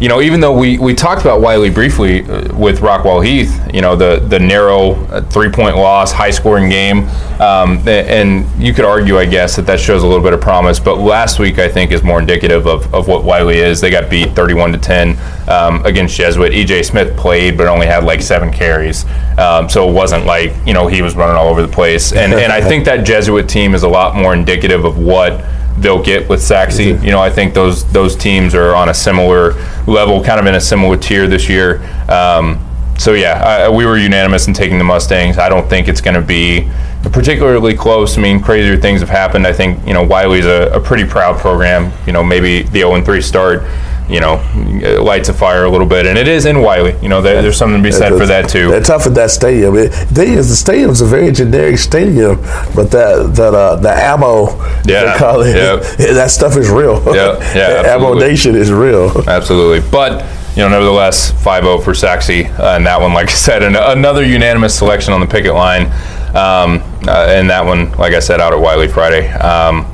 [0.01, 3.83] you know, even though we, we talked about Wylie briefly uh, with Rockwall Heath, you
[3.83, 7.07] know, the the narrow uh, three point loss, high scoring game,
[7.39, 10.81] um, and you could argue, I guess, that that shows a little bit of promise.
[10.81, 13.83] But last week, I think, is more indicative of, of what Wylie is.
[13.83, 15.19] They got beat 31 to 10
[15.51, 16.53] um, against Jesuit.
[16.53, 19.05] EJ Smith played, but only had like seven carries,
[19.39, 22.15] um, so it wasn't like you know he was running all over the place.
[22.15, 25.45] And and I think that Jesuit team is a lot more indicative of what
[25.81, 26.79] they'll get with Sachse.
[26.79, 29.53] You know, I think those those teams are on a similar
[29.87, 31.83] level, kind of in a similar tier this year.
[32.11, 32.65] Um,
[32.99, 35.39] so yeah, uh, we were unanimous in taking the Mustangs.
[35.39, 36.71] I don't think it's going to be
[37.13, 38.19] particularly close.
[38.19, 39.47] I mean, crazier things have happened.
[39.47, 41.93] I think you know Wylie's a, a pretty proud program.
[42.07, 43.63] You know, maybe the 0 3 start
[44.11, 44.43] you know,
[45.03, 46.07] lights a fire a little bit.
[46.07, 46.97] And it is in Wylie.
[47.01, 48.71] You know, there, there's something to be said for that too.
[48.71, 49.77] They're tough at that stadium.
[49.77, 52.37] It, thing is, the stadium's a very generic stadium,
[52.75, 54.49] but that that uh, the ammo,
[54.85, 55.99] yeah, it, yep.
[56.15, 57.03] that stuff is real.
[57.15, 59.29] Yeah, yeah, ammo nation is real.
[59.29, 60.39] Absolutely, but.
[60.51, 64.25] You know, nevertheless, 5-0 for Sachse, uh, and that one, like I said, an, another
[64.25, 65.87] unanimous selection on the picket line,
[66.35, 69.31] um, uh, and that one, like I said, out at Wylie Friday.
[69.31, 69.87] Um,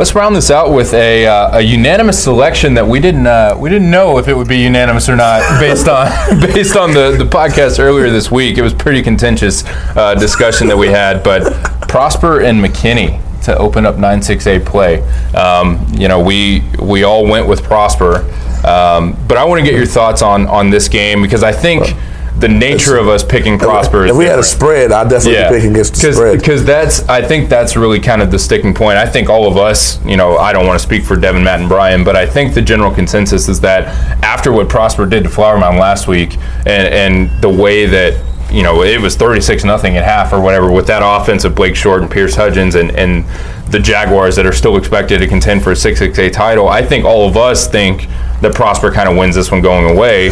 [0.00, 3.68] Let's round this out with a, uh, a unanimous selection that we didn't uh, we
[3.68, 6.06] didn't know if it would be unanimous or not based on
[6.40, 8.56] based on the, the podcast earlier this week.
[8.56, 11.52] It was pretty contentious uh, discussion that we had, but
[11.86, 15.02] Prosper and McKinney to open up 9-6A play.
[15.34, 18.20] Um, you know, we we all went with Prosper,
[18.66, 21.94] um, but I want to get your thoughts on on this game because I think
[22.40, 24.06] the nature of us picking Prosper.
[24.06, 25.50] If we had a spread, I'd definitely yeah.
[25.50, 26.38] pick against the Cause, spread.
[26.38, 28.96] Because that's, I think that's really kind of the sticking point.
[28.96, 31.60] I think all of us, you know, I don't want to speak for Devin, Matt,
[31.60, 33.88] and Brian, but I think the general consensus is that
[34.24, 38.64] after what Prosper did to Flower Mound last week, and, and the way that you
[38.64, 42.02] know, it was 36 nothing at half or whatever with that offense of Blake Short
[42.02, 43.24] and Pierce Hudgens and, and
[43.70, 46.68] the Jaguars that are still expected to contend for a 6-6A title.
[46.68, 48.08] I think all of us think
[48.40, 50.30] that Prosper kind of wins this one going away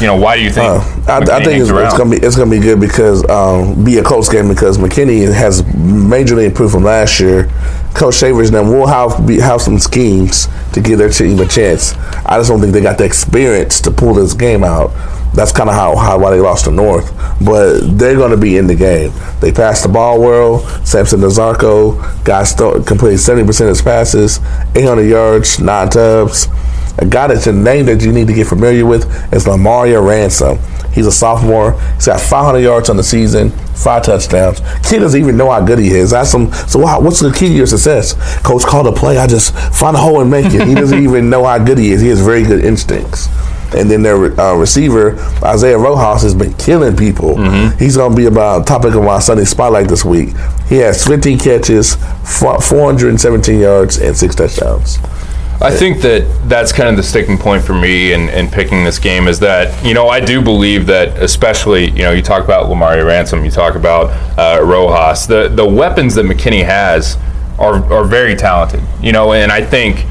[0.00, 0.66] you know, why do you think?
[0.66, 3.98] Uh, I, I, think it's, it's, gonna be it's gonna be good because um, be
[3.98, 7.50] a close game because McKinney has majorly improved from last year.
[7.94, 11.46] Coach Shavers and them will have be, have some schemes to give their team a
[11.46, 11.94] chance.
[12.24, 14.90] I just don't think they got the experience to pull this game out.
[15.34, 17.10] That's kind of how, how why they lost to North,
[17.44, 19.12] but they're going to be in the game.
[19.40, 20.58] They passed the ball well.
[20.84, 24.40] Samson Nazarko got st- completed seventy percent of his passes,
[24.74, 26.48] eight hundred yards, nine tubs.
[26.98, 30.58] A guy that's a name that you need to get familiar with is Lamaria Ransom.
[30.92, 31.80] He's a sophomore.
[31.94, 34.60] He's got 500 yards on the season, five touchdowns.
[34.86, 36.12] Kid doesn't even know how good he is.
[36.12, 38.14] Ask him, so what's the key to your success?
[38.42, 39.16] Coach called a play.
[39.16, 40.66] I just find a hole and make it.
[40.68, 42.02] He doesn't even know how good he is.
[42.02, 43.28] He has very good instincts.
[43.74, 47.36] And then their uh, receiver, Isaiah Rojas, has been killing people.
[47.36, 47.78] Mm-hmm.
[47.78, 50.36] He's going to be about topic of my Sunday spotlight this week.
[50.68, 54.98] He has 15 catches, 417 yards, and six touchdowns.
[55.62, 58.98] I think that that's kind of the sticking point for me in, in picking this
[58.98, 62.66] game is that, you know, I do believe that, especially, you know, you talk about
[62.66, 67.16] Lamari Ransom, you talk about uh, Rojas, the, the weapons that McKinney has
[67.60, 70.04] are, are very talented, you know, and I think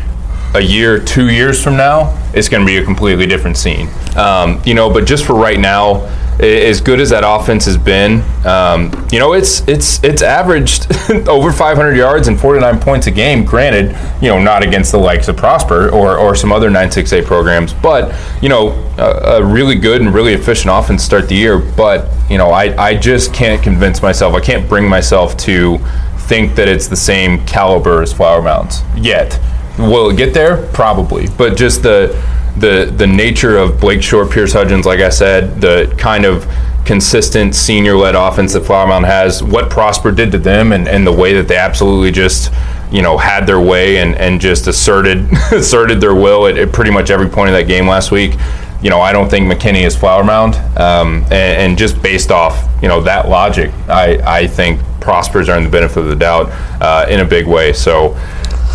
[0.56, 3.90] a year, two years from now, it's going to be a completely different scene.
[4.16, 6.08] Um, you know, but just for right now,
[6.41, 10.91] as good as that offense has been, um, you know, it's it's it's averaged
[11.27, 13.45] over 500 yards and 49 points a game.
[13.45, 17.73] Granted, you know, not against the likes of Prosper or, or some other 9-6A programs,
[17.73, 21.60] but you know, a, a, really good and really efficient offense start the year.
[21.60, 24.34] But you know, I I just can't convince myself.
[24.34, 25.77] I can't bring myself to
[26.17, 29.39] think that it's the same caliber as Flower Mounds yet.
[29.77, 30.67] Will it get there?
[30.73, 32.19] Probably, but just the
[32.58, 36.48] the the nature of Blake Short, Pierce Hudgens, like I said, the kind of
[36.86, 41.06] consistent senior led offense that Flower Mound has, what Prosper did to them, and, and
[41.06, 42.52] the way that they absolutely just
[42.92, 46.92] you know had their way and, and just asserted asserted their will at, at pretty
[46.92, 48.36] much every point of that game last week.
[48.82, 52.68] You know, I don't think McKinney is Flower Mound, um, and, and, just based off
[52.82, 56.50] you know that logic, I I think Prosper's earned the benefit of the doubt
[56.82, 57.74] uh, in a big way.
[57.74, 58.18] So.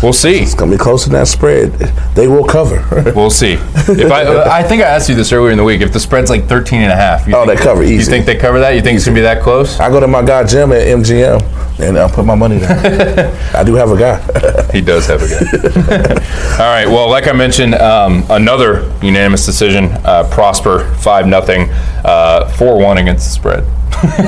[0.03, 0.39] We'll see.
[0.39, 1.73] It's gonna be close to that spread.
[2.13, 2.83] They will cover.
[3.15, 3.53] we'll see.
[3.53, 5.81] If I, I think I asked you this earlier in the week.
[5.81, 7.95] If the spread's like 13 and a half, oh, they cover easy.
[7.95, 8.71] You think they cover that?
[8.71, 8.97] You think easy.
[8.97, 9.79] it's gonna be that close?
[9.79, 13.51] I go to my guy Jim at MGM and I'll put my money there.
[13.55, 14.71] I do have a guy.
[14.71, 16.13] he does have a guy.
[16.63, 16.87] All right.
[16.87, 19.85] Well, like I mentioned, um, another unanimous decision.
[20.03, 21.69] Uh, Prosper five nothing,
[22.03, 23.76] uh, four one against the spread.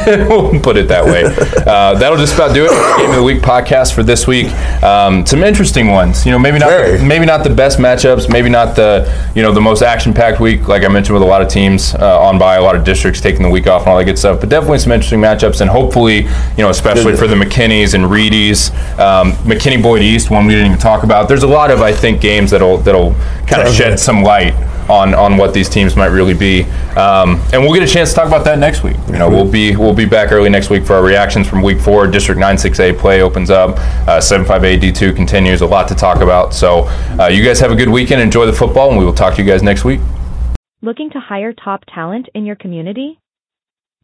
[0.06, 1.24] We'll put it that way.
[1.26, 2.98] Uh, that'll just about do it.
[2.98, 4.52] Game of the week podcast for this week.
[4.84, 6.26] Um, some interesting ones.
[6.26, 8.30] You know, maybe not the, maybe not the best matchups.
[8.30, 10.68] Maybe not the you know the most action packed week.
[10.68, 13.22] Like I mentioned, with a lot of teams uh, on bye, a lot of districts
[13.22, 14.40] taking the week off and all that good stuff.
[14.40, 18.72] But definitely some interesting matchups, and hopefully, you know, especially for the McKinneys and Reedies,
[19.00, 21.28] um, McKinney Boyd East, one we didn't even talk about.
[21.28, 23.14] There's a lot of I think games that'll that'll
[23.46, 24.54] kind of shed some light
[24.90, 26.64] on on what these teams might really be.
[26.96, 28.98] Um, and we'll get a chance to talk about that next week.
[29.08, 31.80] You know, we'll be we'll be back early next week for our reactions from Week
[31.80, 32.08] Four.
[32.08, 33.78] District 9-6A play opens up.
[34.08, 35.62] Uh, 75A D2 continues.
[35.62, 36.54] A lot to talk about.
[36.54, 36.86] So
[37.20, 38.22] uh, you guys have a good weekend.
[38.22, 40.00] Enjoy the football, and we will talk to you guys next week.
[40.82, 43.20] Looking to hire top talent in your community?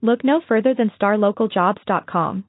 [0.02, 2.44] Look no further than StarLocalJobs.com.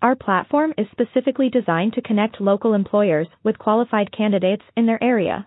[0.00, 5.46] Our platform is specifically designed to connect local employers with qualified candidates in their area.